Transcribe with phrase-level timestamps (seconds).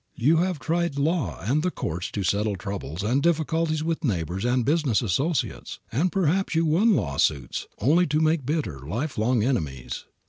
[0.15, 4.65] You have tried law and the courts to settle troubles and difficulties with neighbors and
[4.65, 10.05] business associates, and perhaps you won lawsuits only to make bitter, life long enemies.